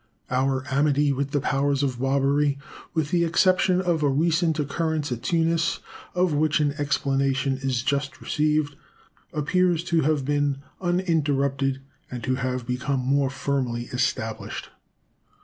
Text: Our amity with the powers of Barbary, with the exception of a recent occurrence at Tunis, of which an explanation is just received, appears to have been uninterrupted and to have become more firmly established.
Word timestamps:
Our 0.31 0.65
amity 0.71 1.13
with 1.13 1.29
the 1.29 1.39
powers 1.39 1.83
of 1.83 1.99
Barbary, 1.99 2.57
with 2.95 3.11
the 3.11 3.23
exception 3.23 3.79
of 3.79 4.01
a 4.01 4.09
recent 4.09 4.57
occurrence 4.57 5.11
at 5.11 5.21
Tunis, 5.21 5.77
of 6.15 6.33
which 6.33 6.59
an 6.59 6.73
explanation 6.79 7.59
is 7.61 7.83
just 7.83 8.19
received, 8.19 8.75
appears 9.31 9.83
to 9.83 10.01
have 10.01 10.25
been 10.25 10.57
uninterrupted 10.81 11.81
and 12.09 12.23
to 12.23 12.33
have 12.33 12.65
become 12.65 13.01
more 13.01 13.29
firmly 13.29 13.89
established. 13.93 14.69